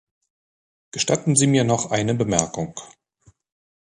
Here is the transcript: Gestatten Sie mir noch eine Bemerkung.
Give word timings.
Gestatten 0.89 1.35
Sie 1.35 1.45
mir 1.45 1.63
noch 1.63 1.91
eine 1.91 2.15
Bemerkung. 2.15 2.73